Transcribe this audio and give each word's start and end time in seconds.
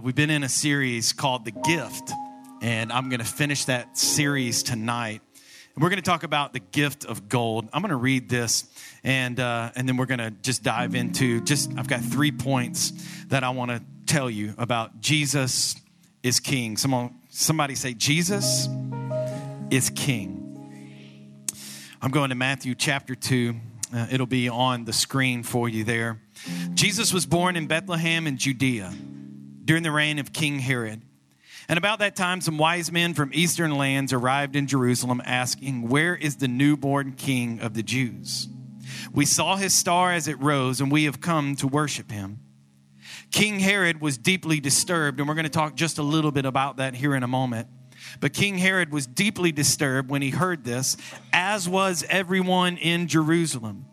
We've 0.00 0.14
been 0.14 0.30
in 0.30 0.44
a 0.44 0.48
series 0.48 1.12
called 1.12 1.44
The 1.44 1.50
Gift, 1.50 2.12
and 2.62 2.92
I'm 2.92 3.08
going 3.08 3.18
to 3.18 3.26
finish 3.26 3.64
that 3.64 3.98
series 3.98 4.62
tonight. 4.62 5.22
And 5.74 5.82
we're 5.82 5.88
going 5.88 6.00
to 6.00 6.08
talk 6.08 6.22
about 6.22 6.52
the 6.52 6.60
gift 6.60 7.04
of 7.04 7.28
gold. 7.28 7.68
I'm 7.72 7.82
going 7.82 7.90
to 7.90 7.96
read 7.96 8.28
this, 8.28 8.72
and 9.02 9.40
uh, 9.40 9.72
and 9.74 9.88
then 9.88 9.96
we're 9.96 10.06
going 10.06 10.20
to 10.20 10.30
just 10.30 10.62
dive 10.62 10.94
into 10.94 11.40
just. 11.40 11.72
I've 11.76 11.88
got 11.88 12.00
three 12.00 12.30
points 12.30 12.92
that 13.26 13.42
I 13.42 13.50
want 13.50 13.72
to 13.72 13.82
tell 14.06 14.30
you 14.30 14.54
about. 14.56 15.00
Jesus 15.00 15.74
is 16.22 16.38
King. 16.38 16.76
Someone, 16.76 17.16
somebody 17.30 17.74
say 17.74 17.92
Jesus 17.92 18.68
is 19.70 19.90
King. 19.90 20.44
I'm 22.00 22.12
going 22.12 22.28
to 22.28 22.36
Matthew 22.36 22.76
chapter 22.76 23.16
two. 23.16 23.56
Uh, 23.92 24.06
it'll 24.12 24.26
be 24.26 24.48
on 24.48 24.84
the 24.84 24.92
screen 24.92 25.42
for 25.42 25.68
you 25.68 25.82
there. 25.82 26.20
Jesus 26.74 27.12
was 27.12 27.26
born 27.26 27.56
in 27.56 27.66
Bethlehem 27.66 28.28
in 28.28 28.36
Judea 28.36 28.94
during 29.68 29.82
the 29.82 29.92
reign 29.92 30.18
of 30.18 30.32
King 30.32 30.60
Herod. 30.60 31.02
And 31.68 31.76
about 31.76 31.98
that 31.98 32.16
time, 32.16 32.40
some 32.40 32.56
wise 32.56 32.90
men 32.90 33.12
from 33.12 33.30
eastern 33.34 33.76
lands 33.76 34.14
arrived 34.14 34.56
in 34.56 34.66
Jerusalem 34.66 35.20
asking, 35.26 35.90
Where 35.90 36.16
is 36.16 36.36
the 36.36 36.48
newborn 36.48 37.12
king 37.12 37.60
of 37.60 37.74
the 37.74 37.82
Jews? 37.82 38.48
We 39.12 39.26
saw 39.26 39.56
his 39.56 39.74
star 39.74 40.10
as 40.10 40.26
it 40.26 40.40
rose, 40.40 40.80
and 40.80 40.90
we 40.90 41.04
have 41.04 41.20
come 41.20 41.54
to 41.56 41.66
worship 41.66 42.10
him. 42.10 42.38
King 43.30 43.60
Herod 43.60 44.00
was 44.00 44.16
deeply 44.16 44.58
disturbed, 44.58 45.20
and 45.20 45.28
we're 45.28 45.34
going 45.34 45.44
to 45.44 45.50
talk 45.50 45.74
just 45.74 45.98
a 45.98 46.02
little 46.02 46.32
bit 46.32 46.46
about 46.46 46.78
that 46.78 46.94
here 46.94 47.14
in 47.14 47.22
a 47.22 47.28
moment. 47.28 47.68
But 48.20 48.32
King 48.32 48.56
Herod 48.56 48.90
was 48.90 49.06
deeply 49.06 49.52
disturbed 49.52 50.08
when 50.08 50.22
he 50.22 50.30
heard 50.30 50.64
this, 50.64 50.96
as 51.30 51.68
was 51.68 52.06
everyone 52.08 52.78
in 52.78 53.06
Jerusalem. 53.06 53.84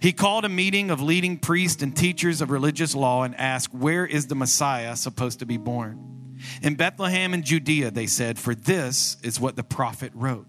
He 0.00 0.12
called 0.12 0.44
a 0.44 0.48
meeting 0.48 0.90
of 0.90 1.00
leading 1.00 1.38
priests 1.38 1.82
and 1.82 1.96
teachers 1.96 2.40
of 2.40 2.50
religious 2.50 2.94
law 2.94 3.22
and 3.22 3.34
asked, 3.36 3.74
Where 3.74 4.06
is 4.06 4.26
the 4.26 4.34
Messiah 4.34 4.96
supposed 4.96 5.38
to 5.40 5.46
be 5.46 5.56
born? 5.56 6.36
In 6.62 6.74
Bethlehem 6.76 7.34
in 7.34 7.42
Judea, 7.42 7.90
they 7.90 8.06
said, 8.06 8.38
For 8.38 8.54
this 8.54 9.16
is 9.22 9.40
what 9.40 9.56
the 9.56 9.64
prophet 9.64 10.12
wrote. 10.14 10.46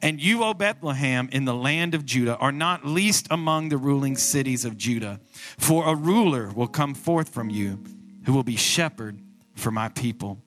And 0.00 0.20
you, 0.20 0.42
O 0.42 0.54
Bethlehem, 0.54 1.28
in 1.32 1.44
the 1.44 1.54
land 1.54 1.94
of 1.94 2.04
Judah, 2.04 2.36
are 2.36 2.52
not 2.52 2.86
least 2.86 3.26
among 3.30 3.68
the 3.68 3.76
ruling 3.76 4.16
cities 4.16 4.64
of 4.64 4.76
Judah, 4.76 5.20
for 5.58 5.86
a 5.86 5.94
ruler 5.94 6.50
will 6.54 6.68
come 6.68 6.94
forth 6.94 7.28
from 7.28 7.50
you 7.50 7.82
who 8.24 8.32
will 8.32 8.42
be 8.42 8.56
shepherd 8.56 9.20
for 9.54 9.70
my 9.70 9.88
people. 9.88 10.42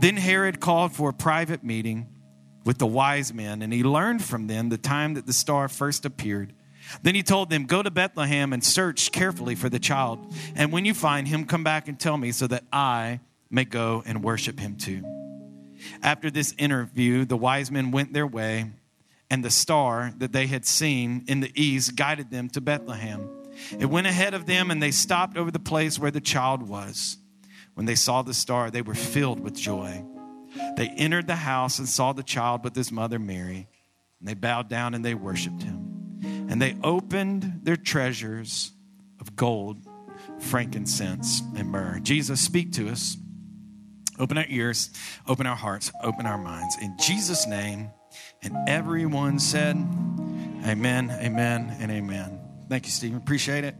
Then 0.00 0.16
Herod 0.16 0.60
called 0.60 0.92
for 0.92 1.10
a 1.10 1.14
private 1.14 1.62
meeting 1.62 2.08
with 2.64 2.78
the 2.78 2.86
wise 2.86 3.32
men, 3.32 3.62
and 3.62 3.72
he 3.72 3.82
learned 3.82 4.24
from 4.24 4.46
them 4.46 4.68
the 4.68 4.78
time 4.78 5.14
that 5.14 5.26
the 5.26 5.32
star 5.32 5.68
first 5.68 6.04
appeared. 6.04 6.52
Then 7.02 7.14
he 7.14 7.22
told 7.22 7.50
them, 7.50 7.64
Go 7.64 7.82
to 7.82 7.90
Bethlehem 7.90 8.52
and 8.52 8.62
search 8.62 9.12
carefully 9.12 9.54
for 9.54 9.68
the 9.68 9.78
child. 9.78 10.34
And 10.54 10.72
when 10.72 10.84
you 10.84 10.94
find 10.94 11.26
him, 11.26 11.44
come 11.44 11.64
back 11.64 11.88
and 11.88 11.98
tell 11.98 12.16
me 12.16 12.32
so 12.32 12.46
that 12.46 12.64
I 12.72 13.20
may 13.50 13.64
go 13.64 14.02
and 14.06 14.22
worship 14.22 14.58
him 14.58 14.76
too. 14.76 15.02
After 16.02 16.30
this 16.30 16.54
interview, 16.58 17.24
the 17.24 17.36
wise 17.36 17.70
men 17.70 17.90
went 17.90 18.12
their 18.12 18.26
way, 18.26 18.70
and 19.30 19.44
the 19.44 19.50
star 19.50 20.12
that 20.18 20.32
they 20.32 20.46
had 20.46 20.64
seen 20.64 21.24
in 21.26 21.40
the 21.40 21.52
east 21.60 21.96
guided 21.96 22.30
them 22.30 22.48
to 22.50 22.60
Bethlehem. 22.60 23.28
It 23.78 23.86
went 23.86 24.06
ahead 24.06 24.34
of 24.34 24.46
them, 24.46 24.70
and 24.70 24.82
they 24.82 24.90
stopped 24.90 25.36
over 25.36 25.50
the 25.50 25.58
place 25.58 25.98
where 25.98 26.10
the 26.10 26.20
child 26.20 26.62
was. 26.62 27.18
When 27.74 27.86
they 27.86 27.94
saw 27.94 28.22
the 28.22 28.34
star, 28.34 28.70
they 28.70 28.82
were 28.82 28.94
filled 28.94 29.40
with 29.40 29.54
joy. 29.54 30.04
They 30.76 30.88
entered 30.88 31.26
the 31.26 31.36
house 31.36 31.78
and 31.78 31.88
saw 31.88 32.12
the 32.12 32.22
child 32.22 32.62
with 32.64 32.76
his 32.76 32.92
mother 32.92 33.18
Mary, 33.18 33.68
and 34.20 34.28
they 34.28 34.34
bowed 34.34 34.68
down 34.68 34.94
and 34.94 35.04
they 35.04 35.14
worshiped 35.14 35.62
him. 35.62 35.83
And 36.54 36.62
they 36.62 36.76
opened 36.84 37.62
their 37.64 37.76
treasures 37.76 38.70
of 39.20 39.34
gold, 39.34 39.78
frankincense, 40.38 41.42
and 41.56 41.68
myrrh. 41.68 41.98
Jesus, 41.98 42.40
speak 42.40 42.70
to 42.74 42.90
us. 42.90 43.16
Open 44.20 44.38
our 44.38 44.44
ears, 44.48 44.90
open 45.26 45.48
our 45.48 45.56
hearts, 45.56 45.90
open 46.04 46.26
our 46.26 46.38
minds. 46.38 46.76
In 46.80 46.96
Jesus' 46.96 47.48
name. 47.48 47.90
And 48.44 48.56
everyone 48.68 49.40
said, 49.40 49.74
Amen, 50.64 51.10
amen, 51.10 51.76
and 51.80 51.90
amen. 51.90 52.38
Thank 52.68 52.86
you, 52.86 52.92
Stephen. 52.92 53.16
Appreciate 53.16 53.64
it. 53.64 53.74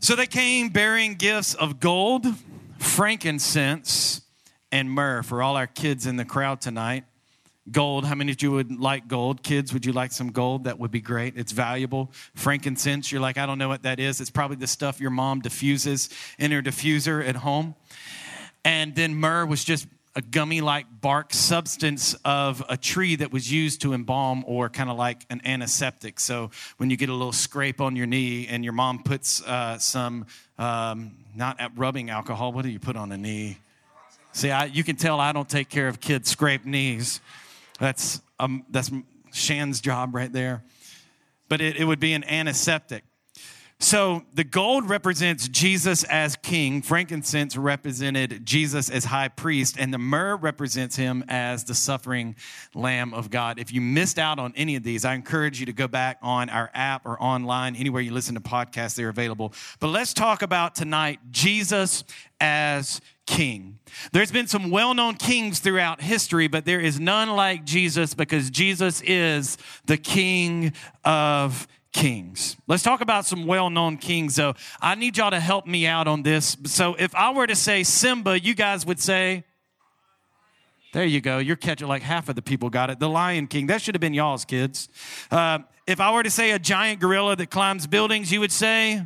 So 0.00 0.16
they 0.16 0.26
came 0.26 0.70
bearing 0.70 1.14
gifts 1.14 1.54
of 1.54 1.78
gold, 1.78 2.26
frankincense, 2.80 4.22
and 4.72 4.90
myrrh 4.90 5.22
for 5.22 5.40
all 5.40 5.56
our 5.56 5.68
kids 5.68 6.04
in 6.04 6.16
the 6.16 6.24
crowd 6.24 6.60
tonight. 6.60 7.04
Gold, 7.70 8.06
how 8.06 8.14
many 8.14 8.32
of 8.32 8.42
you 8.42 8.52
would 8.52 8.80
like 8.80 9.06
gold? 9.06 9.42
Kids, 9.42 9.72
would 9.72 9.84
you 9.84 9.92
like 9.92 10.12
some 10.12 10.32
gold? 10.32 10.64
That 10.64 10.78
would 10.78 10.90
be 10.90 11.00
great. 11.00 11.36
It's 11.36 11.52
valuable. 11.52 12.10
Frankincense, 12.34 13.12
you're 13.12 13.20
like, 13.20 13.36
I 13.36 13.46
don't 13.46 13.58
know 13.58 13.68
what 13.68 13.82
that 13.82 14.00
is. 14.00 14.20
It's 14.20 14.30
probably 14.30 14.56
the 14.56 14.66
stuff 14.66 15.00
your 15.00 15.10
mom 15.10 15.40
diffuses 15.40 16.08
in 16.38 16.52
her 16.52 16.62
diffuser 16.62 17.26
at 17.26 17.36
home. 17.36 17.74
And 18.64 18.94
then 18.94 19.14
myrrh 19.14 19.44
was 19.44 19.62
just 19.62 19.86
a 20.16 20.22
gummy 20.22 20.60
like 20.60 20.86
bark 21.00 21.32
substance 21.32 22.14
of 22.24 22.64
a 22.68 22.76
tree 22.76 23.14
that 23.16 23.30
was 23.32 23.52
used 23.52 23.82
to 23.82 23.92
embalm 23.92 24.42
or 24.46 24.68
kind 24.68 24.90
of 24.90 24.96
like 24.96 25.24
an 25.30 25.40
antiseptic. 25.44 26.18
So 26.18 26.50
when 26.78 26.90
you 26.90 26.96
get 26.96 27.10
a 27.10 27.14
little 27.14 27.32
scrape 27.32 27.80
on 27.80 27.94
your 27.94 28.06
knee 28.06 28.46
and 28.48 28.64
your 28.64 28.72
mom 28.72 29.02
puts 29.02 29.42
uh, 29.42 29.78
some, 29.78 30.26
um, 30.58 31.12
not 31.36 31.60
rubbing 31.76 32.10
alcohol, 32.10 32.52
what 32.52 32.62
do 32.62 32.70
you 32.70 32.80
put 32.80 32.96
on 32.96 33.12
a 33.12 33.18
knee? 33.18 33.58
See, 34.32 34.50
I, 34.50 34.64
you 34.64 34.82
can 34.82 34.96
tell 34.96 35.20
I 35.20 35.32
don't 35.32 35.48
take 35.48 35.68
care 35.68 35.88
of 35.88 36.00
kids' 36.00 36.30
scraped 36.30 36.66
knees. 36.66 37.20
That's, 37.80 38.20
um, 38.38 38.64
that's 38.70 38.92
Shan's 39.32 39.80
job 39.80 40.14
right 40.14 40.32
there. 40.32 40.62
But 41.48 41.60
it, 41.60 41.76
it 41.76 41.84
would 41.84 41.98
be 41.98 42.12
an 42.12 42.22
antiseptic. 42.24 43.02
So 43.82 44.24
the 44.34 44.44
gold 44.44 44.90
represents 44.90 45.48
Jesus 45.48 46.04
as 46.04 46.36
king, 46.36 46.82
frankincense 46.82 47.56
represented 47.56 48.44
Jesus 48.44 48.90
as 48.90 49.06
high 49.06 49.28
priest, 49.28 49.76
and 49.78 49.92
the 49.92 49.98
myrrh 49.98 50.36
represents 50.36 50.96
him 50.96 51.24
as 51.28 51.64
the 51.64 51.74
suffering 51.74 52.36
Lamb 52.74 53.14
of 53.14 53.30
God. 53.30 53.58
If 53.58 53.72
you 53.72 53.80
missed 53.80 54.18
out 54.18 54.38
on 54.38 54.52
any 54.54 54.76
of 54.76 54.82
these, 54.82 55.06
I 55.06 55.14
encourage 55.14 55.60
you 55.60 55.66
to 55.66 55.72
go 55.72 55.88
back 55.88 56.18
on 56.20 56.50
our 56.50 56.70
app 56.74 57.06
or 57.06 57.20
online, 57.22 57.74
anywhere 57.74 58.02
you 58.02 58.12
listen 58.12 58.34
to 58.34 58.40
podcasts, 58.42 58.96
they're 58.96 59.08
available. 59.08 59.54
But 59.78 59.88
let's 59.88 60.12
talk 60.12 60.42
about 60.42 60.74
tonight 60.74 61.18
Jesus 61.30 62.04
as 62.38 63.00
king. 63.26 63.78
There's 64.12 64.30
been 64.30 64.46
some 64.46 64.70
well 64.70 64.92
known 64.92 65.14
kings 65.14 65.58
throughout 65.58 66.02
history, 66.02 66.48
but 66.48 66.66
there 66.66 66.80
is 66.80 67.00
none 67.00 67.30
like 67.30 67.64
Jesus 67.64 68.12
because 68.12 68.50
Jesus 68.50 69.00
is 69.00 69.56
the 69.86 69.96
king 69.96 70.74
of 71.02 71.66
kings. 71.92 72.56
Let's 72.66 72.82
talk 72.82 73.00
about 73.00 73.26
some 73.26 73.46
well 73.46 73.70
known 73.70 73.96
kings, 73.96 74.36
though. 74.36 74.54
I 74.80 74.94
need 74.94 75.16
y'all 75.16 75.30
to 75.30 75.40
help 75.40 75.66
me 75.66 75.86
out 75.86 76.08
on 76.08 76.22
this. 76.22 76.56
So 76.66 76.94
if 76.98 77.14
I 77.14 77.32
were 77.32 77.46
to 77.46 77.56
say 77.56 77.82
Simba, 77.82 78.40
you 78.40 78.54
guys 78.54 78.86
would 78.86 79.00
say, 79.00 79.44
there 80.92 81.04
you 81.04 81.20
go. 81.20 81.38
You're 81.38 81.56
catching 81.56 81.86
like 81.86 82.02
half 82.02 82.28
of 82.28 82.34
the 82.34 82.42
people 82.42 82.68
got 82.68 82.90
it. 82.90 82.98
The 82.98 83.08
Lion 83.08 83.46
King. 83.46 83.66
That 83.68 83.80
should 83.80 83.94
have 83.94 84.00
been 84.00 84.14
y'all's 84.14 84.44
kids. 84.44 84.88
Uh, 85.30 85.60
if 85.86 86.00
I 86.00 86.12
were 86.12 86.22
to 86.22 86.30
say 86.30 86.50
a 86.50 86.58
giant 86.58 87.00
gorilla 87.00 87.36
that 87.36 87.50
climbs 87.50 87.86
buildings, 87.86 88.32
you 88.32 88.40
would 88.40 88.52
say 88.52 89.02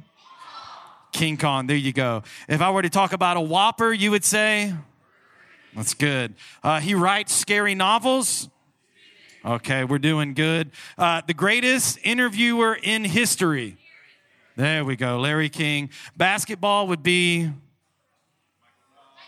King 1.13 1.37
Kong. 1.37 1.67
There 1.67 1.77
you 1.77 1.93
go. 1.93 2.23
If 2.49 2.61
I 2.61 2.71
were 2.71 2.83
to 2.83 2.91
talk 2.91 3.13
about 3.13 3.37
a 3.37 3.41
whopper, 3.41 3.93
you 3.93 4.11
would 4.11 4.25
say, 4.25 4.75
that's 5.75 5.95
good. 5.95 6.35
Uh, 6.63 6.81
he 6.81 6.95
writes 6.95 7.33
scary 7.33 7.75
novels. 7.75 8.49
Okay, 9.47 9.85
we're 9.85 9.99
doing 9.99 10.33
good. 10.33 10.71
Uh, 10.97 11.21
the 11.27 11.35
greatest 11.35 11.99
interviewer 12.03 12.79
in 12.83 13.05
history. 13.05 13.77
There 14.57 14.87
we 14.87 14.97
go, 14.97 15.21
Larry 15.21 15.51
King. 15.51 15.91
Basketball 16.17 16.87
would 16.87 17.03
be. 17.03 17.51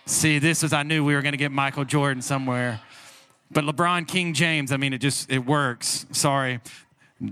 See, 0.07 0.39
this 0.39 0.63
is 0.63 0.73
I 0.73 0.85
knew 0.85 1.05
we 1.05 1.15
were 1.15 1.21
going 1.21 1.35
to 1.35 1.39
get 1.39 1.53
Michael 1.53 1.85
Jordan 1.85 2.23
somewhere, 2.23 2.81
but 3.51 3.65
LeBron 3.65 4.09
King 4.09 4.33
James. 4.33 4.73
I 4.73 4.79
mean, 4.79 4.95
it 4.95 5.03
just 5.03 5.31
it 5.31 5.45
works. 5.45 6.07
Sorry, 6.13 6.61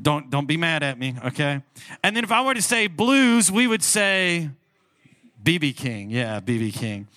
don't 0.02 0.28
don't 0.28 0.46
be 0.46 0.58
mad 0.58 0.82
at 0.82 0.98
me, 0.98 1.14
okay? 1.24 1.62
And 2.02 2.14
then 2.14 2.22
if 2.22 2.32
I 2.32 2.44
were 2.44 2.52
to 2.52 2.60
say 2.60 2.86
blues, 2.86 3.50
we 3.50 3.66
would 3.66 3.82
say 3.82 4.50
BB 5.42 5.74
King. 5.74 6.10
Yeah, 6.10 6.38
BB 6.38 6.74
King. 6.74 7.08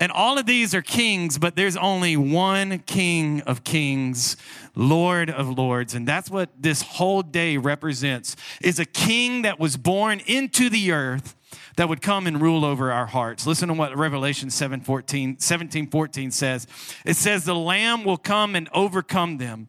And 0.00 0.10
all 0.10 0.38
of 0.38 0.46
these 0.46 0.74
are 0.74 0.80
kings, 0.80 1.38
but 1.38 1.56
there's 1.56 1.76
only 1.76 2.16
one 2.16 2.78
king 2.80 3.42
of 3.42 3.64
kings, 3.64 4.38
Lord 4.74 5.28
of 5.28 5.58
lords. 5.58 5.94
And 5.94 6.08
that's 6.08 6.30
what 6.30 6.48
this 6.58 6.80
whole 6.80 7.22
day 7.22 7.58
represents 7.58 8.34
is 8.62 8.78
a 8.78 8.86
king 8.86 9.42
that 9.42 9.60
was 9.60 9.76
born 9.76 10.20
into 10.20 10.70
the 10.70 10.90
earth 10.90 11.36
that 11.76 11.90
would 11.90 12.00
come 12.00 12.26
and 12.26 12.40
rule 12.40 12.64
over 12.64 12.90
our 12.90 13.06
hearts. 13.06 13.46
Listen 13.46 13.68
to 13.68 13.74
what 13.74 13.96
Revelation 13.96 14.48
7, 14.48 14.80
14, 14.80 15.38
17, 15.38 15.90
14 15.90 16.30
says. 16.30 16.66
It 17.04 17.16
says, 17.16 17.44
the 17.44 17.54
lamb 17.54 18.02
will 18.02 18.16
come 18.16 18.56
and 18.56 18.70
overcome 18.72 19.36
them 19.36 19.68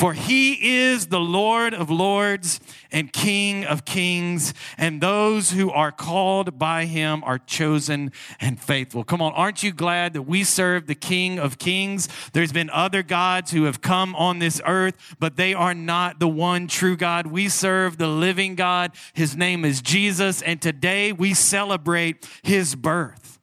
for 0.00 0.14
he 0.14 0.86
is 0.86 1.08
the 1.08 1.20
Lord 1.20 1.74
of 1.74 1.90
lords 1.90 2.58
and 2.90 3.12
King 3.12 3.66
of 3.66 3.84
kings, 3.84 4.54
and 4.78 4.98
those 4.98 5.50
who 5.50 5.70
are 5.70 5.92
called 5.92 6.58
by 6.58 6.86
him 6.86 7.22
are 7.22 7.38
chosen 7.38 8.10
and 8.40 8.58
faithful. 8.58 9.04
Come 9.04 9.20
on, 9.20 9.34
aren't 9.34 9.62
you 9.62 9.72
glad 9.72 10.14
that 10.14 10.22
we 10.22 10.42
serve 10.42 10.86
the 10.86 10.94
King 10.94 11.38
of 11.38 11.58
kings? 11.58 12.08
There's 12.32 12.50
been 12.50 12.70
other 12.70 13.02
gods 13.02 13.50
who 13.50 13.64
have 13.64 13.82
come 13.82 14.14
on 14.16 14.38
this 14.38 14.58
earth, 14.64 14.96
but 15.18 15.36
they 15.36 15.52
are 15.52 15.74
not 15.74 16.18
the 16.18 16.28
one 16.28 16.66
true 16.66 16.96
God. 16.96 17.26
We 17.26 17.50
serve 17.50 17.98
the 17.98 18.08
living 18.08 18.54
God. 18.54 18.92
His 19.12 19.36
name 19.36 19.66
is 19.66 19.82
Jesus, 19.82 20.40
and 20.40 20.62
today 20.62 21.12
we 21.12 21.34
celebrate 21.34 22.26
his 22.42 22.74
birth. 22.74 23.39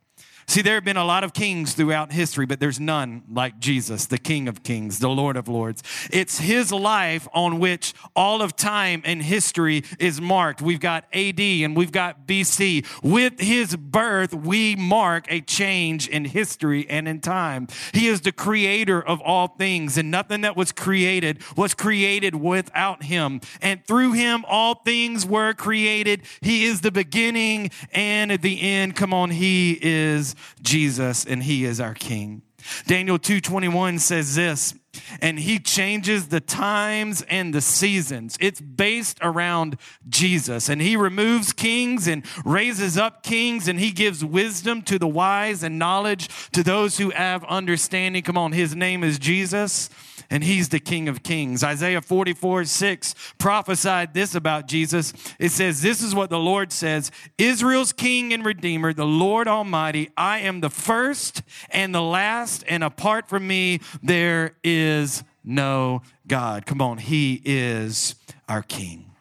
See, 0.49 0.61
there 0.61 0.75
have 0.75 0.85
been 0.85 0.95
a 0.95 1.03
lot 1.03 1.25
of 1.25 1.33
kings 1.33 1.73
throughout 1.73 2.13
history, 2.13 2.45
but 2.45 2.61
there's 2.61 2.79
none 2.79 3.21
like 3.29 3.59
Jesus, 3.59 4.05
the 4.05 4.17
King 4.17 4.47
of 4.47 4.63
Kings, 4.63 4.99
the 4.99 5.09
Lord 5.09 5.35
of 5.35 5.49
Lords. 5.49 5.83
It's 6.09 6.39
his 6.39 6.71
life 6.71 7.27
on 7.33 7.59
which 7.59 7.93
all 8.15 8.41
of 8.41 8.55
time 8.55 9.01
and 9.03 9.21
history 9.21 9.83
is 9.99 10.21
marked. 10.21 10.61
We've 10.61 10.79
got 10.79 11.03
AD 11.11 11.41
and 11.41 11.75
we've 11.75 11.91
got 11.91 12.25
BC. 12.25 12.85
With 13.03 13.41
his 13.41 13.75
birth, 13.75 14.33
we 14.33 14.77
mark 14.77 15.25
a 15.29 15.41
change 15.41 16.07
in 16.07 16.23
history 16.23 16.89
and 16.89 17.09
in 17.09 17.19
time. 17.19 17.67
He 17.91 18.07
is 18.07 18.21
the 18.21 18.31
creator 18.31 19.05
of 19.05 19.19
all 19.19 19.49
things, 19.49 19.97
and 19.97 20.09
nothing 20.09 20.41
that 20.41 20.55
was 20.55 20.71
created 20.71 21.43
was 21.57 21.73
created 21.73 22.35
without 22.35 23.03
him. 23.03 23.41
And 23.61 23.85
through 23.85 24.13
him, 24.13 24.45
all 24.47 24.75
things 24.75 25.25
were 25.25 25.51
created. 25.53 26.21
He 26.39 26.63
is 26.63 26.79
the 26.79 26.91
beginning 26.91 27.69
and 27.91 28.31
the 28.31 28.61
end. 28.61 28.95
Come 28.95 29.13
on, 29.13 29.31
he 29.31 29.77
is 29.81 30.36
Jesus 30.61 31.25
and 31.25 31.43
he 31.43 31.65
is 31.65 31.79
our 31.79 31.93
king. 31.93 32.41
Daniel 32.85 33.19
2:21 33.19 33.99
says 33.99 34.35
this, 34.35 34.73
and 35.21 35.39
he 35.39 35.59
changes 35.59 36.27
the 36.27 36.39
times 36.39 37.21
and 37.23 37.53
the 37.53 37.61
seasons. 37.61 38.35
It's 38.39 38.59
based 38.59 39.19
around 39.21 39.77
Jesus, 40.09 40.69
and 40.69 40.81
he 40.81 40.95
removes 40.95 41.53
kings 41.53 42.07
and 42.07 42.23
raises 42.43 42.97
up 42.97 43.23
kings, 43.23 43.67
and 43.67 43.79
he 43.79 43.91
gives 43.91 44.25
wisdom 44.25 44.81
to 44.83 44.97
the 44.97 45.07
wise 45.07 45.61
and 45.63 45.77
knowledge 45.77 46.29
to 46.51 46.63
those 46.63 46.97
who 46.97 47.11
have 47.11 47.43
understanding. 47.45 48.23
Come 48.23 48.37
on, 48.37 48.53
his 48.53 48.75
name 48.75 49.03
is 49.03 49.19
Jesus 49.19 49.89
and 50.29 50.43
he's 50.43 50.69
the 50.69 50.79
King 50.79 51.07
of 51.07 51.23
Kings. 51.23 51.63
Isaiah 51.63 52.01
44 52.01 52.65
6 52.65 53.15
prophesied 53.37 54.13
this 54.13 54.35
about 54.35 54.67
Jesus. 54.67 55.13
It 55.39 55.49
says, 55.49 55.81
This 55.81 56.01
is 56.01 56.13
what 56.13 56.29
the 56.29 56.39
Lord 56.39 56.71
says 56.71 57.11
Israel's 57.37 57.93
King 57.93 58.33
and 58.33 58.45
Redeemer, 58.45 58.93
the 58.93 59.05
Lord 59.05 59.47
Almighty, 59.47 60.09
I 60.17 60.39
am 60.39 60.61
the 60.61 60.69
first 60.69 61.41
and 61.69 61.93
the 61.93 62.01
last, 62.01 62.63
and 62.67 62.83
apart 62.83 63.27
from 63.27 63.47
me, 63.47 63.79
there 64.03 64.55
is 64.63 65.23
no 65.43 66.01
God. 66.27 66.65
Come 66.65 66.81
on, 66.81 66.97
he 66.97 67.41
is 67.45 68.15
our 68.49 68.61
King. 68.61 69.11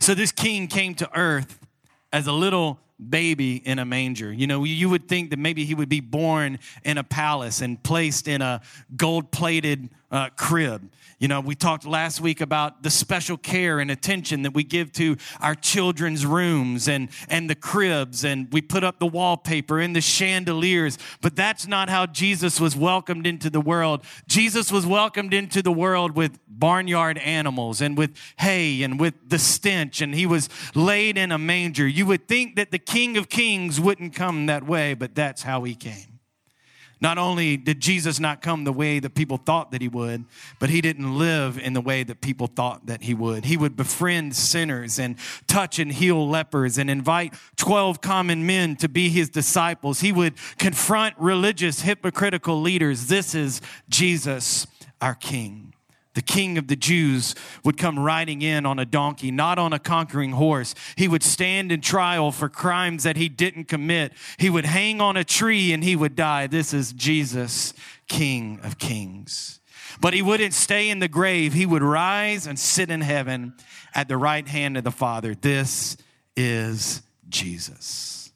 So 0.00 0.14
this 0.14 0.32
King 0.32 0.66
came 0.66 0.94
to 0.96 1.10
earth 1.18 1.58
as 2.12 2.26
a 2.26 2.32
little 2.32 2.80
baby 3.08 3.56
in 3.56 3.78
a 3.78 3.84
manger. 3.84 4.32
You 4.32 4.46
know, 4.46 4.64
you 4.64 4.90
would 4.90 5.08
think 5.08 5.30
that 5.30 5.38
maybe 5.38 5.64
he 5.64 5.74
would 5.74 5.88
be 5.88 6.00
born 6.00 6.58
in 6.84 6.98
a 6.98 7.04
palace 7.04 7.62
and 7.62 7.82
placed 7.82 8.28
in 8.28 8.42
a 8.42 8.60
gold 8.96 9.30
plated 9.30 9.88
uh, 10.10 10.30
crib. 10.36 10.90
You 11.18 11.28
know, 11.28 11.40
we 11.40 11.54
talked 11.54 11.84
last 11.84 12.22
week 12.22 12.40
about 12.40 12.82
the 12.82 12.88
special 12.88 13.36
care 13.36 13.78
and 13.78 13.90
attention 13.90 14.42
that 14.42 14.54
we 14.54 14.64
give 14.64 14.90
to 14.92 15.18
our 15.38 15.54
children's 15.54 16.24
rooms 16.24 16.88
and, 16.88 17.10
and 17.28 17.48
the 17.50 17.54
cribs, 17.54 18.24
and 18.24 18.50
we 18.50 18.62
put 18.62 18.84
up 18.84 18.98
the 18.98 19.06
wallpaper 19.06 19.78
and 19.78 19.94
the 19.94 20.00
chandeliers. 20.00 20.96
But 21.20 21.36
that's 21.36 21.66
not 21.66 21.90
how 21.90 22.06
Jesus 22.06 22.58
was 22.58 22.74
welcomed 22.74 23.26
into 23.26 23.50
the 23.50 23.60
world. 23.60 24.02
Jesus 24.28 24.72
was 24.72 24.86
welcomed 24.86 25.34
into 25.34 25.60
the 25.62 25.72
world 25.72 26.16
with 26.16 26.38
barnyard 26.48 27.18
animals 27.18 27.82
and 27.82 27.98
with 27.98 28.16
hay 28.38 28.82
and 28.82 28.98
with 28.98 29.14
the 29.28 29.38
stench, 29.38 30.00
and 30.00 30.14
he 30.14 30.24
was 30.24 30.48
laid 30.74 31.18
in 31.18 31.32
a 31.32 31.38
manger. 31.38 31.86
You 31.86 32.06
would 32.06 32.28
think 32.28 32.56
that 32.56 32.70
the 32.70 32.78
King 32.78 33.18
of 33.18 33.28
Kings 33.28 33.78
wouldn't 33.78 34.14
come 34.14 34.46
that 34.46 34.64
way, 34.66 34.94
but 34.94 35.14
that's 35.14 35.42
how 35.42 35.64
he 35.64 35.74
came. 35.74 36.09
Not 37.00 37.16
only 37.16 37.56
did 37.56 37.80
Jesus 37.80 38.20
not 38.20 38.42
come 38.42 38.64
the 38.64 38.72
way 38.72 38.98
that 38.98 39.14
people 39.14 39.38
thought 39.38 39.70
that 39.72 39.80
he 39.80 39.88
would, 39.88 40.24
but 40.58 40.68
he 40.68 40.80
didn't 40.80 41.16
live 41.16 41.58
in 41.58 41.72
the 41.72 41.80
way 41.80 42.02
that 42.02 42.20
people 42.20 42.46
thought 42.46 42.86
that 42.86 43.02
he 43.02 43.14
would. 43.14 43.46
He 43.46 43.56
would 43.56 43.76
befriend 43.76 44.36
sinners 44.36 44.98
and 44.98 45.16
touch 45.46 45.78
and 45.78 45.90
heal 45.90 46.28
lepers 46.28 46.76
and 46.76 46.90
invite 46.90 47.34
12 47.56 48.00
common 48.00 48.46
men 48.46 48.76
to 48.76 48.88
be 48.88 49.08
his 49.08 49.30
disciples. 49.30 50.00
He 50.00 50.12
would 50.12 50.34
confront 50.58 51.14
religious, 51.18 51.80
hypocritical 51.80 52.60
leaders. 52.60 53.06
This 53.06 53.34
is 53.34 53.60
Jesus, 53.88 54.66
our 55.00 55.14
King 55.14 55.72
the 56.14 56.22
king 56.22 56.58
of 56.58 56.66
the 56.66 56.76
Jews, 56.76 57.34
would 57.64 57.78
come 57.78 57.98
riding 57.98 58.42
in 58.42 58.66
on 58.66 58.78
a 58.78 58.84
donkey, 58.84 59.30
not 59.30 59.58
on 59.58 59.72
a 59.72 59.78
conquering 59.78 60.32
horse. 60.32 60.74
He 60.96 61.06
would 61.06 61.22
stand 61.22 61.70
in 61.70 61.80
trial 61.80 62.32
for 62.32 62.48
crimes 62.48 63.04
that 63.04 63.16
he 63.16 63.28
didn't 63.28 63.68
commit. 63.68 64.12
He 64.38 64.50
would 64.50 64.64
hang 64.64 65.00
on 65.00 65.16
a 65.16 65.24
tree 65.24 65.72
and 65.72 65.84
he 65.84 65.94
would 65.94 66.16
die. 66.16 66.48
This 66.48 66.74
is 66.74 66.92
Jesus, 66.92 67.74
King 68.08 68.58
of 68.64 68.78
Kings. 68.78 69.60
But 70.00 70.14
he 70.14 70.22
wouldn't 70.22 70.54
stay 70.54 70.88
in 70.88 70.98
the 70.98 71.08
grave. 71.08 71.52
He 71.52 71.66
would 71.66 71.82
rise 71.82 72.46
and 72.46 72.58
sit 72.58 72.90
in 72.90 73.02
heaven 73.02 73.54
at 73.94 74.08
the 74.08 74.16
right 74.16 74.46
hand 74.46 74.76
of 74.76 74.84
the 74.84 74.90
Father. 74.90 75.34
This 75.34 75.96
is 76.36 77.02
Jesus. 77.28 78.32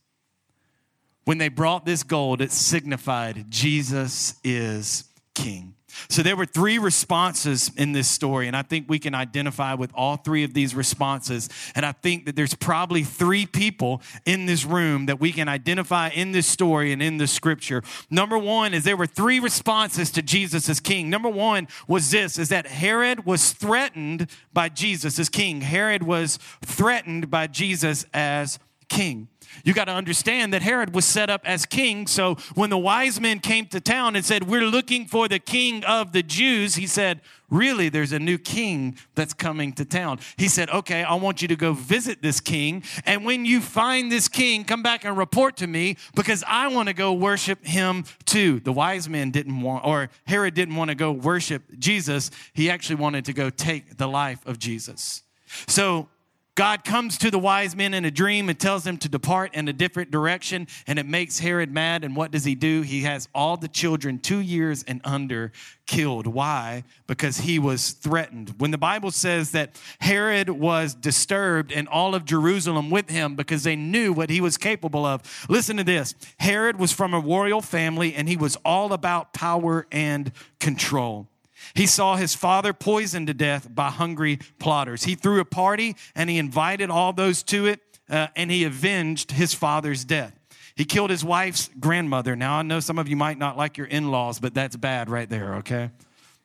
When 1.25 1.39
they 1.39 1.49
brought 1.49 1.87
this 1.87 2.03
gold, 2.03 2.41
it 2.41 2.53
signified 2.53 3.47
Jesus 3.51 4.35
is 4.45 5.05
King. 5.35 5.75
So 6.09 6.23
there 6.23 6.37
were 6.37 6.47
three 6.47 6.79
responses 6.79 7.71
in 7.77 7.93
this 7.93 8.09
story, 8.09 8.47
and 8.47 8.57
I 8.57 8.63
think 8.63 8.89
we 8.89 8.99
can 8.99 9.15
identify 9.15 9.75
with 9.75 9.91
all 9.95 10.17
three 10.17 10.45
of 10.45 10.55
these 10.55 10.75
responses. 10.75 11.49
And 11.75 11.85
I 11.85 11.93
think 11.93 12.27
that 12.27 12.37
there's 12.37 12.55
probably 12.55 13.03
three 13.03 13.47
people 13.47 14.03
in 14.25 14.47
this 14.47 14.65
room 14.65 15.07
that 15.07 15.21
we 15.21 15.33
can 15.33 15.49
identify 15.49 16.09
in 16.09 16.33
this 16.33 16.47
story 16.47 16.93
and 16.93 17.03
in 17.03 17.19
the 17.19 17.27
scripture. 17.27 17.83
Number 18.11 18.39
one 18.39 18.75
is 18.75 18.85
there 18.85 18.97
were 18.97 19.07
three 19.07 19.41
responses 19.41 20.11
to 20.13 20.23
Jesus 20.23 20.69
as 20.69 20.81
king. 20.81 21.11
Number 21.11 21.29
one 21.29 21.69
was 21.89 22.11
this 22.11 22.39
is 22.39 22.49
that 22.51 22.67
Herod 22.67 23.27
was 23.27 23.53
threatened 23.53 24.31
by 24.53 24.69
Jesus 24.69 25.19
as 25.19 25.29
king. 25.29 25.61
Herod 25.61 26.03
was 26.03 26.39
threatened 26.63 27.31
by 27.31 27.47
Jesus 27.47 28.07
as 28.13 28.59
king. 28.89 29.29
You 29.63 29.73
got 29.73 29.85
to 29.85 29.93
understand 29.93 30.53
that 30.53 30.63
Herod 30.63 30.95
was 30.95 31.05
set 31.05 31.31
up 31.31 31.43
as 31.45 31.67
king. 31.67 32.07
So 32.07 32.37
when 32.55 32.71
the 32.71 32.79
wise 32.79 33.21
men 33.21 33.39
came 33.39 33.67
to 33.67 33.81
town 33.81 34.17
and 34.17 34.25
said, 34.25 34.49
We're 34.49 34.67
looking 34.67 35.07
for 35.07 35.29
the 35.29 35.39
king 35.39 35.85
of 35.85 36.13
the 36.13 36.23
Jews, 36.23 36.75
he 36.75 36.87
said, 36.87 37.21
Really, 37.51 37.89
there's 37.89 38.13
a 38.13 38.19
new 38.19 38.39
king 38.39 38.97
that's 39.15 39.35
coming 39.35 39.73
to 39.75 39.85
town. 39.85 40.19
He 40.37 40.49
said, 40.49 40.71
Okay, 40.71 41.05
I 41.05 41.15
want 41.15 41.43
you 41.43 41.49
to 41.49 41.57
go 41.57 41.73
visit 41.73 42.23
this 42.23 42.41
king. 42.41 42.83
And 43.05 43.25
when 43.25 43.45
you 43.45 43.61
find 43.61 44.11
this 44.11 44.29
king, 44.29 44.65
come 44.65 44.83
back 44.83 45.05
and 45.05 45.17
report 45.17 45.57
to 45.59 45.67
me 45.67 45.97
because 46.15 46.43
I 46.47 46.69
want 46.69 46.89
to 46.89 46.95
go 46.95 47.13
worship 47.13 47.65
him 47.65 48.05
too. 48.25 48.61
The 48.61 48.73
wise 48.73 49.09
men 49.09 49.31
didn't 49.31 49.61
want, 49.61 49.87
or 49.87 50.11
Herod 50.27 50.55
didn't 50.55 50.77
want 50.77 50.89
to 50.89 50.95
go 50.95 51.13
worship 51.13 51.63
Jesus. 51.79 52.31
He 52.55 52.71
actually 52.71 52.97
wanted 52.97 53.27
to 53.27 53.33
go 53.33 53.51
take 53.51 53.99
the 53.99 54.09
life 54.09 54.45
of 54.47 54.59
Jesus. 54.59 55.23
So 55.69 56.09
God 56.57 56.85
comes 56.85 57.19
to 57.19 57.33
the 57.33 57.39
wise 57.39 57.75
men 57.75 57.95
in 57.95 58.05
a 58.05 58.13
dream 58.13 58.49
and 58.49 58.59
tells 58.59 58.85
them 58.85 58.97
to 58.99 59.09
depart 59.09 59.55
in 59.55 59.67
a 59.67 59.73
different 59.73 60.13
direction, 60.13 60.69
and 60.87 61.01
it 61.01 61.07
makes 61.07 61.41
Herod 61.41 61.73
mad. 61.73 62.05
And 62.05 62.15
what 62.15 62.31
does 62.31 62.45
he 62.45 62.55
do? 62.55 62.83
He 62.83 63.03
has 63.03 63.29
all 63.35 63.57
the 63.57 63.67
children 63.67 64.21
two 64.21 64.39
years 64.39 64.85
and 64.85 65.01
under 65.03 65.51
killed. 65.87 66.29
Why? 66.29 66.85
Because 67.09 67.39
he 67.39 67.59
was 67.59 67.91
threatened. 67.91 68.55
When 68.59 68.71
the 68.71 68.79
Bible 68.79 69.11
says 69.11 69.51
that 69.51 69.81
Herod 69.99 70.49
was 70.49 70.95
disturbed 70.95 71.73
and 71.73 71.89
all 71.89 72.15
of 72.15 72.25
Jerusalem 72.25 72.89
with 72.89 73.11
him 73.11 73.35
because 73.35 73.65
they 73.65 73.77
knew 73.77 74.13
what 74.13 74.31
he 74.31 74.41
was 74.41 74.57
capable 74.57 75.05
of, 75.05 75.47
listen 75.49 75.77
to 75.79 75.85
this 75.85 76.15
Herod 76.39 76.79
was 76.79 76.93
from 76.93 77.15
a 77.15 77.21
royal 77.21 77.63
family 77.63 78.15
and 78.15 78.29
he 78.29 78.37
was 78.37 78.57
all 78.65 78.93
about 78.93 79.33
power 79.33 79.87
and 79.91 80.31
control. 80.61 81.27
He 81.75 81.87
saw 81.87 82.17
his 82.17 82.35
father 82.35 82.73
poisoned 82.73 83.29
to 83.29 83.35
death 83.35 83.73
by 83.75 83.91
hungry 83.91 84.39
plotters. 84.59 85.05
He 85.05 85.15
threw 85.15 85.41
a 85.41 85.45
party 85.45 85.97
and 86.15 86.29
he 86.29 86.39
invited 86.39 86.91
all 86.91 87.13
those 87.13 87.43
to 87.45 87.67
it 87.67 87.81
uh, 88.09 88.29
and 88.37 88.51
he 88.51 88.65
avenged 88.65 89.33
his 89.33 89.55
father's 89.55 90.05
death. 90.05 90.39
He 90.77 90.85
killed 90.85 91.11
his 91.11 91.25
wife's 91.25 91.71
grandmother. 91.79 92.35
Now, 92.35 92.57
I 92.57 92.63
know 92.63 92.81
some 92.81 92.99
of 92.99 93.09
you 93.09 93.17
might 93.17 93.39
not 93.39 93.57
like 93.57 93.77
your 93.77 93.87
in 93.87 94.11
laws, 94.11 94.41
but 94.41 94.55
that's 94.55 94.77
bad 94.77 95.09
right 95.09 95.29
there, 95.29 95.57
okay? 95.57 95.91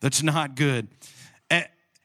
That's 0.01 0.21
not 0.21 0.55
good. 0.55 0.87
Uh, 1.49 1.61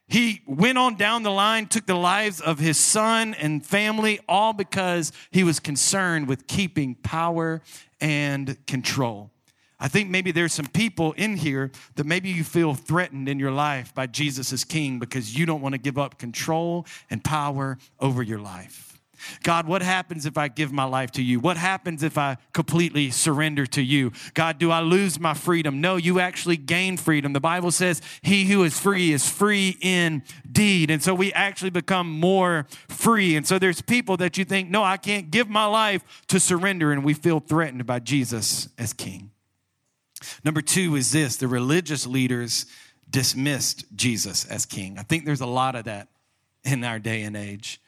he 0.08 0.40
went 0.46 0.78
on 0.78 0.96
down 0.96 1.22
the 1.22 1.30
line, 1.30 1.66
took 1.66 1.86
the 1.86 1.94
lives 1.94 2.40
of 2.40 2.58
his 2.58 2.78
son 2.78 3.34
and 3.34 3.64
family, 3.64 4.20
all 4.26 4.54
because 4.54 5.12
he 5.30 5.44
was 5.44 5.60
concerned 5.60 6.26
with 6.26 6.46
keeping 6.46 6.94
power 6.94 7.60
and 8.00 8.56
control. 8.66 9.30
I 9.84 9.88
think 9.88 10.08
maybe 10.08 10.32
there's 10.32 10.54
some 10.54 10.66
people 10.66 11.12
in 11.12 11.36
here 11.36 11.70
that 11.96 12.06
maybe 12.06 12.30
you 12.30 12.42
feel 12.42 12.72
threatened 12.72 13.28
in 13.28 13.38
your 13.38 13.50
life 13.50 13.94
by 13.94 14.06
Jesus 14.06 14.50
as 14.50 14.64
King 14.64 14.98
because 14.98 15.36
you 15.38 15.44
don't 15.44 15.60
want 15.60 15.74
to 15.74 15.78
give 15.78 15.98
up 15.98 16.18
control 16.18 16.86
and 17.10 17.22
power 17.22 17.76
over 18.00 18.22
your 18.22 18.38
life. 18.38 18.98
God, 19.42 19.66
what 19.66 19.82
happens 19.82 20.24
if 20.24 20.38
I 20.38 20.48
give 20.48 20.72
my 20.72 20.84
life 20.84 21.10
to 21.12 21.22
you? 21.22 21.38
What 21.38 21.58
happens 21.58 22.02
if 22.02 22.16
I 22.16 22.38
completely 22.54 23.10
surrender 23.10 23.66
to 23.66 23.82
you? 23.82 24.12
God, 24.32 24.56
do 24.56 24.70
I 24.70 24.80
lose 24.80 25.20
my 25.20 25.34
freedom? 25.34 25.82
No, 25.82 25.96
you 25.96 26.18
actually 26.18 26.56
gain 26.56 26.96
freedom. 26.96 27.34
The 27.34 27.40
Bible 27.40 27.70
says, 27.70 28.00
He 28.22 28.46
who 28.46 28.64
is 28.64 28.80
free 28.80 29.12
is 29.12 29.28
free 29.28 29.76
indeed. 29.82 30.90
And 30.90 31.02
so 31.02 31.14
we 31.14 31.30
actually 31.34 31.70
become 31.70 32.10
more 32.10 32.66
free. 32.88 33.36
And 33.36 33.46
so 33.46 33.58
there's 33.58 33.82
people 33.82 34.16
that 34.16 34.38
you 34.38 34.46
think, 34.46 34.70
no, 34.70 34.82
I 34.82 34.96
can't 34.96 35.30
give 35.30 35.50
my 35.50 35.66
life 35.66 36.24
to 36.28 36.40
surrender. 36.40 36.90
And 36.90 37.04
we 37.04 37.12
feel 37.12 37.38
threatened 37.38 37.84
by 37.84 37.98
Jesus 37.98 38.68
as 38.78 38.94
King. 38.94 39.30
Number 40.44 40.60
two 40.60 40.96
is 40.96 41.12
this 41.12 41.36
the 41.36 41.48
religious 41.48 42.06
leaders 42.06 42.66
dismissed 43.08 43.84
Jesus 43.94 44.44
as 44.46 44.66
king. 44.66 44.98
I 44.98 45.02
think 45.02 45.24
there's 45.24 45.40
a 45.40 45.46
lot 45.46 45.74
of 45.74 45.84
that 45.84 46.08
in 46.64 46.82
our 46.84 46.98
day 46.98 47.22
and 47.22 47.36
age. 47.36 47.80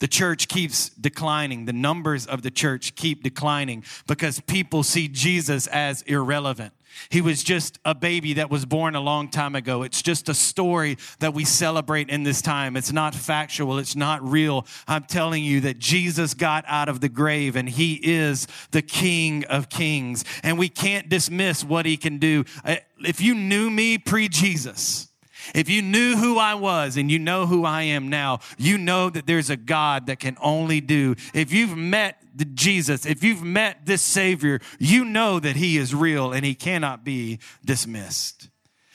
The 0.00 0.08
church 0.08 0.48
keeps 0.48 0.90
declining. 0.90 1.64
The 1.64 1.72
numbers 1.72 2.26
of 2.26 2.42
the 2.42 2.50
church 2.50 2.94
keep 2.94 3.22
declining 3.22 3.84
because 4.06 4.40
people 4.40 4.82
see 4.82 5.08
Jesus 5.08 5.66
as 5.66 6.02
irrelevant. 6.02 6.72
He 7.10 7.20
was 7.20 7.42
just 7.42 7.78
a 7.84 7.94
baby 7.94 8.34
that 8.34 8.50
was 8.50 8.64
born 8.64 8.94
a 8.94 9.00
long 9.00 9.28
time 9.28 9.54
ago. 9.54 9.82
It's 9.82 10.02
just 10.02 10.28
a 10.28 10.34
story 10.34 10.98
that 11.20 11.34
we 11.34 11.44
celebrate 11.44 12.10
in 12.10 12.22
this 12.22 12.42
time. 12.42 12.76
It's 12.76 12.92
not 12.92 13.14
factual. 13.14 13.78
It's 13.78 13.96
not 13.96 14.26
real. 14.26 14.66
I'm 14.86 15.04
telling 15.04 15.44
you 15.44 15.60
that 15.62 15.78
Jesus 15.78 16.34
got 16.34 16.64
out 16.66 16.88
of 16.88 17.00
the 17.00 17.08
grave 17.08 17.56
and 17.56 17.68
he 17.68 17.94
is 18.02 18.46
the 18.70 18.82
King 18.82 19.44
of 19.46 19.68
Kings. 19.68 20.24
And 20.42 20.58
we 20.58 20.68
can't 20.68 21.08
dismiss 21.08 21.64
what 21.64 21.86
he 21.86 21.96
can 21.96 22.18
do. 22.18 22.44
Uh, 22.64 22.76
if 23.00 23.20
you 23.20 23.34
knew 23.34 23.70
me 23.70 23.98
pre 23.98 24.28
Jesus, 24.28 25.08
if 25.54 25.68
you 25.68 25.82
knew 25.82 26.16
who 26.16 26.38
I 26.38 26.54
was 26.54 26.96
and 26.96 27.10
you 27.10 27.18
know 27.18 27.46
who 27.46 27.64
I 27.64 27.82
am 27.82 28.08
now, 28.08 28.40
you 28.58 28.76
know 28.76 29.08
that 29.10 29.26
there's 29.26 29.50
a 29.50 29.56
God 29.56 30.06
that 30.06 30.20
can 30.20 30.36
only 30.42 30.80
do. 30.80 31.14
If 31.32 31.52
you've 31.52 31.76
met 31.76 32.22
Jesus, 32.44 33.06
if 33.06 33.22
you've 33.24 33.42
met 33.42 33.86
this 33.86 34.02
Savior, 34.02 34.60
you 34.78 35.04
know 35.04 35.40
that 35.40 35.56
He 35.56 35.76
is 35.76 35.94
real 35.94 36.32
and 36.32 36.44
He 36.44 36.54
cannot 36.54 37.04
be 37.04 37.38
dismissed. 37.64 38.48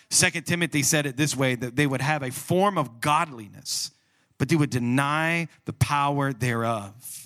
Second 0.10 0.46
Timothy 0.46 0.84
said 0.84 1.06
it 1.06 1.18
this 1.18 1.36
way 1.36 1.56
that 1.56 1.76
they 1.76 1.88
would 1.88 2.02
have 2.02 2.22
a 2.22 2.32
form 2.32 2.78
of 2.78 3.02
godliness, 3.02 3.92
but 4.38 4.50
they 4.50 4.56
would 4.56 4.70
deny 4.70 5.48
the 5.66 5.74
power 5.74 6.34
thereof 6.34 7.24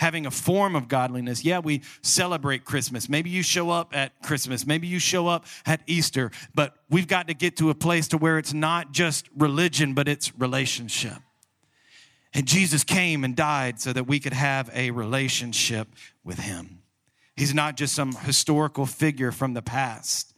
having 0.00 0.24
a 0.24 0.30
form 0.30 0.74
of 0.74 0.88
godliness. 0.88 1.44
Yeah, 1.44 1.58
we 1.58 1.82
celebrate 2.00 2.64
Christmas. 2.64 3.06
Maybe 3.06 3.28
you 3.28 3.42
show 3.42 3.68
up 3.68 3.94
at 3.94 4.22
Christmas. 4.22 4.66
Maybe 4.66 4.86
you 4.86 4.98
show 4.98 5.28
up 5.28 5.44
at 5.66 5.82
Easter, 5.86 6.30
but 6.54 6.74
we've 6.88 7.06
got 7.06 7.28
to 7.28 7.34
get 7.34 7.58
to 7.58 7.68
a 7.68 7.74
place 7.74 8.08
to 8.08 8.16
where 8.16 8.38
it's 8.38 8.54
not 8.54 8.92
just 8.92 9.28
religion, 9.36 9.92
but 9.92 10.08
it's 10.08 10.32
relationship. 10.38 11.18
And 12.32 12.46
Jesus 12.46 12.84
came 12.84 13.24
and 13.24 13.34
died 13.34 13.80
so 13.80 13.92
that 13.92 14.04
we 14.04 14.20
could 14.20 14.32
have 14.32 14.70
a 14.72 14.92
relationship 14.92 15.88
with 16.24 16.38
him. 16.38 16.82
He's 17.36 17.54
not 17.54 17.76
just 17.76 17.94
some 17.94 18.12
historical 18.12 18.86
figure 18.86 19.32
from 19.32 19.54
the 19.54 19.62
past 19.62 20.34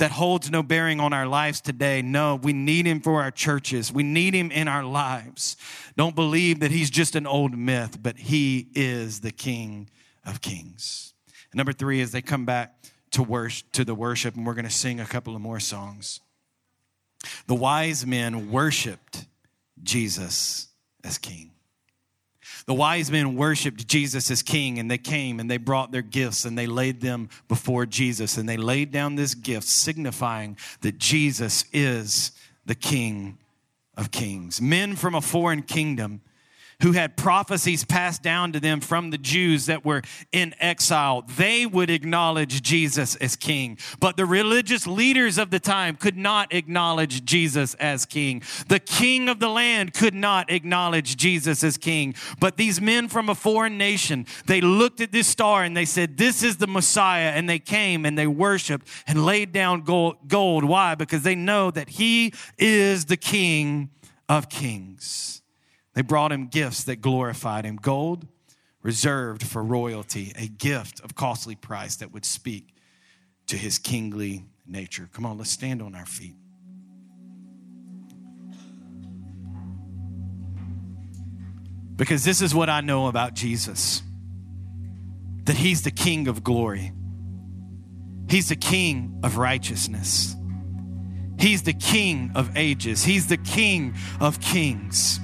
that 0.00 0.12
holds 0.12 0.50
no 0.50 0.62
bearing 0.62 0.98
on 0.98 1.12
our 1.12 1.26
lives 1.26 1.60
today. 1.60 2.00
No, 2.00 2.36
we 2.36 2.54
need 2.54 2.86
him 2.86 3.00
for 3.00 3.20
our 3.20 3.30
churches. 3.30 3.92
We 3.92 4.02
need 4.02 4.34
him 4.34 4.50
in 4.50 4.66
our 4.66 4.82
lives. 4.82 5.56
Don't 5.96 6.16
believe 6.16 6.60
that 6.60 6.70
he's 6.70 6.88
just 6.88 7.14
an 7.16 7.26
old 7.26 7.56
myth, 7.56 8.02
but 8.02 8.16
he 8.16 8.68
is 8.74 9.20
the 9.20 9.30
King 9.30 9.90
of 10.24 10.40
Kings. 10.40 11.12
And 11.52 11.58
number 11.58 11.74
three 11.74 12.00
is 12.00 12.12
they 12.12 12.22
come 12.22 12.46
back 12.46 12.82
to 13.10 13.22
worship 13.22 13.70
to 13.72 13.84
the 13.84 13.94
worship, 13.94 14.36
and 14.36 14.46
we're 14.46 14.54
going 14.54 14.64
to 14.64 14.70
sing 14.70 15.00
a 15.00 15.06
couple 15.06 15.34
of 15.34 15.42
more 15.42 15.60
songs. 15.60 16.20
The 17.46 17.54
wise 17.54 18.06
men 18.06 18.50
worshiped 18.50 19.26
Jesus 19.82 20.69
as 21.04 21.18
king. 21.18 21.50
The 22.66 22.74
wise 22.74 23.10
men 23.10 23.36
worshiped 23.36 23.86
Jesus 23.86 24.30
as 24.30 24.42
king, 24.42 24.78
and 24.78 24.90
they 24.90 24.98
came 24.98 25.40
and 25.40 25.50
they 25.50 25.56
brought 25.56 25.92
their 25.92 26.02
gifts 26.02 26.44
and 26.44 26.56
they 26.56 26.66
laid 26.66 27.00
them 27.00 27.28
before 27.48 27.86
Jesus. 27.86 28.36
And 28.36 28.48
they 28.48 28.56
laid 28.56 28.90
down 28.90 29.14
this 29.14 29.34
gift, 29.34 29.66
signifying 29.66 30.56
that 30.80 30.98
Jesus 30.98 31.64
is 31.72 32.32
the 32.66 32.74
King 32.74 33.38
of 33.96 34.10
kings. 34.10 34.60
Men 34.60 34.96
from 34.96 35.14
a 35.14 35.20
foreign 35.20 35.62
kingdom 35.62 36.20
who 36.82 36.92
had 36.92 37.16
prophecies 37.16 37.84
passed 37.84 38.22
down 38.22 38.52
to 38.52 38.60
them 38.60 38.80
from 38.80 39.10
the 39.10 39.18
Jews 39.18 39.66
that 39.66 39.84
were 39.84 40.02
in 40.32 40.54
exile, 40.58 41.24
they 41.36 41.66
would 41.66 41.90
acknowledge 41.90 42.62
Jesus 42.62 43.16
as 43.16 43.36
king. 43.36 43.78
But 43.98 44.16
the 44.16 44.26
religious 44.26 44.86
leaders 44.86 45.38
of 45.38 45.50
the 45.50 45.60
time 45.60 45.96
could 45.96 46.16
not 46.16 46.52
acknowledge 46.52 47.24
Jesus 47.24 47.74
as 47.74 48.06
king. 48.06 48.42
The 48.68 48.78
king 48.78 49.28
of 49.28 49.40
the 49.40 49.48
land 49.48 49.94
could 49.94 50.14
not 50.14 50.50
acknowledge 50.50 51.16
Jesus 51.16 51.62
as 51.62 51.76
king. 51.76 52.14
But 52.38 52.56
these 52.56 52.80
men 52.80 53.08
from 53.08 53.28
a 53.28 53.34
foreign 53.34 53.78
nation, 53.78 54.26
they 54.46 54.60
looked 54.60 55.00
at 55.00 55.12
this 55.12 55.26
star 55.26 55.62
and 55.62 55.76
they 55.76 55.84
said, 55.84 56.16
This 56.16 56.42
is 56.42 56.56
the 56.56 56.66
Messiah. 56.66 57.32
And 57.34 57.48
they 57.48 57.58
came 57.58 58.04
and 58.04 58.16
they 58.16 58.26
worshiped 58.26 58.86
and 59.06 59.24
laid 59.24 59.52
down 59.52 59.82
gold. 59.82 60.64
Why? 60.64 60.94
Because 60.94 61.22
they 61.22 61.34
know 61.34 61.70
that 61.70 61.90
he 61.90 62.32
is 62.58 63.06
the 63.06 63.16
king 63.16 63.90
of 64.28 64.48
kings. 64.48 65.39
They 65.94 66.02
brought 66.02 66.32
him 66.32 66.46
gifts 66.46 66.84
that 66.84 66.96
glorified 66.96 67.64
him 67.64 67.76
gold 67.76 68.26
reserved 68.82 69.42
for 69.42 69.62
royalty, 69.62 70.32
a 70.36 70.46
gift 70.46 71.00
of 71.00 71.14
costly 71.14 71.54
price 71.54 71.96
that 71.96 72.12
would 72.12 72.24
speak 72.24 72.74
to 73.46 73.56
his 73.56 73.78
kingly 73.78 74.44
nature. 74.66 75.08
Come 75.12 75.26
on, 75.26 75.36
let's 75.38 75.50
stand 75.50 75.82
on 75.82 75.94
our 75.94 76.06
feet. 76.06 76.36
Because 81.96 82.24
this 82.24 82.40
is 82.40 82.54
what 82.54 82.70
I 82.70 82.80
know 82.80 83.08
about 83.08 83.34
Jesus 83.34 84.02
that 85.44 85.56
he's 85.56 85.82
the 85.82 85.90
king 85.90 86.28
of 86.28 86.44
glory, 86.44 86.92
he's 88.28 88.48
the 88.48 88.56
king 88.56 89.20
of 89.22 89.36
righteousness, 89.36 90.36
he's 91.38 91.62
the 91.62 91.72
king 91.72 92.30
of 92.34 92.56
ages, 92.56 93.04
he's 93.04 93.26
the 93.26 93.36
king 93.36 93.94
of 94.20 94.40
kings. 94.40 95.20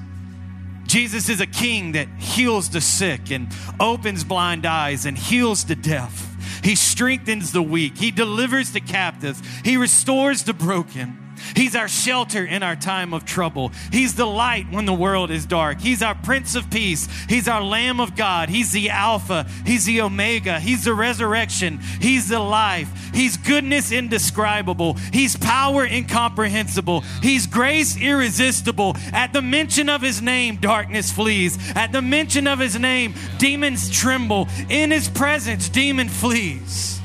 Jesus 0.87 1.29
is 1.29 1.41
a 1.41 1.47
king 1.47 1.93
that 1.93 2.09
heals 2.19 2.71
the 2.71 2.81
sick 2.81 3.31
and 3.31 3.49
opens 3.81 4.25
blind 4.25 4.67
eyes 4.67 5.07
and 5.07 5.19
heals 5.19 5.65
the 5.65 5.75
deaf. 5.75 6.35
He 6.63 6.75
strengthens 6.75 7.53
the 7.53 7.63
weak. 7.63 7.99
He 7.99 8.11
delivers 8.11 8.73
the 8.73 8.81
captives. 8.81 9.43
He 9.65 9.77
restores 9.77 10.45
the 10.45 10.55
broken. 10.55 11.26
He's 11.55 11.77
our 11.77 11.89
shelter 11.89 12.45
in 12.45 12.63
our 12.63 12.77
time 12.77 13.13
of 13.15 13.25
trouble. 13.25 13.73
He's 13.93 14.15
the 14.15 14.27
light 14.27 14.67
when 14.71 14.85
the 14.85 14.95
world 14.95 15.31
is 15.31 15.47
dark. 15.47 15.81
He's 15.81 16.03
our 16.03 16.15
Prince 16.15 16.55
of 16.55 16.71
Peace. 16.71 17.09
He's 17.29 17.49
our 17.49 17.63
Lamb 17.63 18.01
of 18.01 18.17
God. 18.17 18.49
He's 18.49 18.73
the 18.73 18.91
Alpha. 18.91 19.47
He's 19.65 19.85
the 19.85 20.01
Omega. 20.01 20.61
He's 20.61 20.85
the 20.85 20.95
resurrection. 20.95 21.79
He's 22.01 22.29
the 22.29 22.41
life. 22.41 22.89
He's 23.15 23.37
goodness 23.37 23.93
indescribable. 23.93 24.95
He's 25.13 25.37
power 25.37 25.85
incomprehensible. 25.85 27.03
He's 27.23 27.47
grace 27.47 27.97
irresistible. 27.97 28.97
At 29.13 29.33
the 29.33 29.43
mention 29.43 29.89
of 29.89 30.03
his 30.03 30.21
name, 30.21 30.57
darkness 30.57 31.11
flees. 31.11 31.59
At 31.75 31.93
the 31.93 32.03
mention 32.03 32.47
of 32.47 32.59
his 32.59 32.79
name, 32.79 33.15
demons 33.39 33.91
tremble. 33.91 34.49
In 34.69 34.91
his 34.91 35.09
presence, 35.09 35.69
demon 35.69 36.09
flees. 36.09 37.01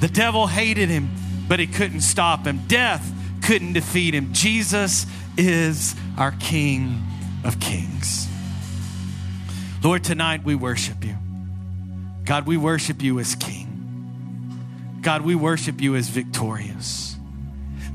The 0.00 0.08
devil 0.08 0.46
hated 0.46 0.88
him 0.88 1.10
but 1.50 1.58
he 1.58 1.66
couldn't 1.66 2.02
stop 2.02 2.46
him. 2.46 2.62
Death 2.68 3.12
couldn't 3.42 3.72
defeat 3.72 4.14
him. 4.14 4.32
Jesus 4.32 5.04
is 5.36 5.96
our 6.16 6.30
King 6.38 7.02
of 7.42 7.58
Kings. 7.58 8.28
Lord, 9.82 10.04
tonight 10.04 10.44
we 10.44 10.54
worship 10.54 11.04
you. 11.04 11.16
God, 12.22 12.46
we 12.46 12.56
worship 12.56 13.02
you 13.02 13.18
as 13.18 13.34
King. 13.34 13.66
God, 15.00 15.22
we 15.22 15.34
worship 15.34 15.80
you 15.80 15.96
as 15.96 16.08
victorious. 16.08 17.16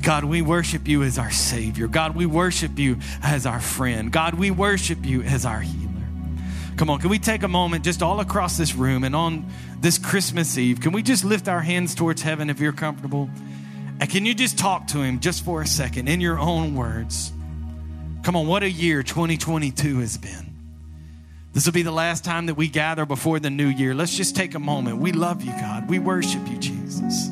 God, 0.01 0.25
we 0.25 0.41
worship 0.41 0.85
you 0.85 1.03
as 1.03 1.17
our 1.17 1.31
Savior. 1.31 1.88
God, 1.88 2.13
we 2.13 2.25
worship 2.25 2.77
you 2.77 2.97
as 3.24 3.45
our 3.45 3.62
friend. 3.62 4.12
God, 4.12 4.33
we 4.33 4.51
worship 4.51 5.05
you 5.05 5.21
as 5.21 5.45
our 5.45 5.62
healer. 5.62 5.85
Come 6.77 6.89
on, 6.89 7.00
can 7.00 7.10
we 7.10 7.20
take 7.20 7.44
a 7.44 7.48
moment 7.48 7.86
just 7.86 8.03
all 8.03 8.20
across 8.20 8.58
this 8.58 8.75
room 8.75 9.05
and 9.05 9.15
on 9.15 9.46
this 9.79 9.98
Christmas 9.98 10.58
Eve? 10.58 10.82
Can 10.82 10.91
we 10.91 11.03
just 11.03 11.24
lift 11.24 11.48
our 11.48 11.62
hands 11.62 11.96
towards 11.96 12.22
heaven 12.22 12.50
if 12.50 12.60
you're 12.60 12.74
comfortable? 12.74 13.29
And 14.01 14.10
can 14.10 14.25
you 14.25 14.34
just 14.34 14.60
talk 14.60 14.88
to 14.88 15.01
him 15.01 15.22
just 15.22 15.46
for 15.46 15.62
a 15.62 15.67
second 15.67 16.10
in 16.10 16.20
your 16.20 16.38
own 16.38 16.75
words? 16.75 17.32
Come 18.24 18.36
on, 18.36 18.48
what 18.48 18.62
a 18.62 18.70
year 18.70 19.03
2022 19.03 20.00
has 20.00 20.17
been. 20.17 20.53
This 21.53 21.65
will 21.65 21.72
be 21.72 21.84
the 21.84 21.91
last 21.91 22.25
time 22.25 22.48
that 22.48 22.55
we 22.55 22.67
gather 22.67 23.05
before 23.05 23.39
the 23.39 23.50
new 23.50 23.67
year. 23.67 23.96
Let's 23.96 24.17
just 24.17 24.36
take 24.36 24.53
a 24.55 24.60
moment. 24.60 24.98
We 24.98 25.13
love 25.13 25.44
you, 25.44 25.51
God. 25.53 25.89
We 25.89 26.00
worship 26.00 26.46
you, 26.50 26.58
Jesus. 26.58 27.29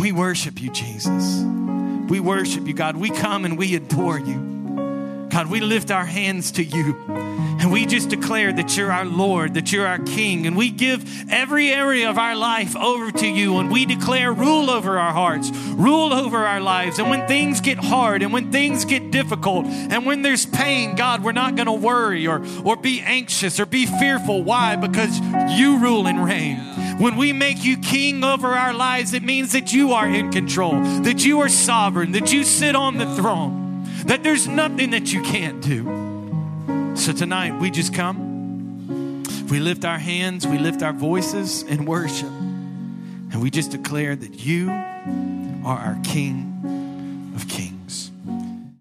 We 0.00 0.12
worship 0.12 0.62
you, 0.62 0.70
Jesus. 0.70 1.42
We 2.08 2.20
worship 2.20 2.66
you, 2.66 2.72
God. 2.72 2.96
We 2.96 3.10
come 3.10 3.44
and 3.44 3.58
we 3.58 3.74
adore 3.74 4.18
you. 4.18 5.28
God, 5.28 5.50
we 5.50 5.60
lift 5.60 5.90
our 5.90 6.06
hands 6.06 6.52
to 6.52 6.64
you 6.64 6.94
and 7.62 7.70
we 7.70 7.86
just 7.86 8.08
declare 8.08 8.52
that 8.52 8.76
you're 8.76 8.90
our 8.90 9.04
Lord, 9.04 9.54
that 9.54 9.70
you're 9.70 9.86
our 9.86 10.00
King, 10.00 10.48
and 10.48 10.56
we 10.56 10.68
give 10.68 11.30
every 11.30 11.70
area 11.70 12.10
of 12.10 12.18
our 12.18 12.34
life 12.34 12.76
over 12.76 13.12
to 13.12 13.26
you 13.26 13.58
and 13.58 13.70
we 13.70 13.86
declare 13.86 14.32
rule 14.32 14.68
over 14.68 14.98
our 14.98 15.12
hearts, 15.12 15.50
rule 15.50 16.12
over 16.12 16.38
our 16.38 16.60
lives. 16.60 16.98
And 16.98 17.08
when 17.08 17.28
things 17.28 17.60
get 17.60 17.78
hard 17.78 18.22
and 18.22 18.32
when 18.32 18.50
things 18.50 18.84
get 18.84 19.12
difficult 19.12 19.66
and 19.66 20.04
when 20.04 20.22
there's 20.22 20.44
pain, 20.44 20.96
God, 20.96 21.22
we're 21.22 21.30
not 21.30 21.54
going 21.54 21.66
to 21.66 21.72
worry 21.72 22.26
or, 22.26 22.44
or 22.64 22.76
be 22.76 23.00
anxious 23.00 23.60
or 23.60 23.66
be 23.66 23.86
fearful. 23.86 24.42
Why? 24.42 24.74
Because 24.74 25.20
you 25.56 25.78
rule 25.78 26.08
and 26.08 26.24
reign. 26.24 26.58
When 26.98 27.16
we 27.16 27.32
make 27.32 27.64
you 27.64 27.78
king 27.78 28.24
over 28.24 28.48
our 28.48 28.74
lives, 28.74 29.14
it 29.14 29.22
means 29.22 29.52
that 29.52 29.72
you 29.72 29.92
are 29.92 30.08
in 30.08 30.32
control, 30.32 30.80
that 31.02 31.24
you 31.24 31.40
are 31.40 31.48
sovereign, 31.48 32.10
that 32.12 32.32
you 32.32 32.42
sit 32.42 32.74
on 32.74 32.98
the 32.98 33.14
throne 33.14 33.62
that 34.06 34.24
there's 34.24 34.48
nothing 34.48 34.90
that 34.90 35.12
you 35.12 35.22
can't 35.22 35.62
do. 35.62 36.11
So 36.94 37.12
tonight, 37.12 37.58
we 37.58 37.70
just 37.70 37.92
come, 37.94 39.24
we 39.50 39.58
lift 39.58 39.84
our 39.84 39.98
hands, 39.98 40.46
we 40.46 40.58
lift 40.58 40.82
our 40.82 40.92
voices 40.92 41.62
in 41.64 41.84
worship, 41.84 42.28
and 42.28 43.42
we 43.42 43.50
just 43.50 43.72
declare 43.72 44.14
that 44.14 44.44
you 44.44 44.70
are 44.70 45.78
our 45.78 45.98
King 46.04 47.32
of 47.34 47.48
Kings. 47.48 47.71